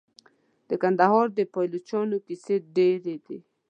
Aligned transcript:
د 0.69 0.71
کندهار 0.83 1.27
د 1.37 1.39
پایلوچانو 1.53 2.17
کیسې 2.27 2.55
ډیرې 2.75 3.15
دي. 3.27 3.37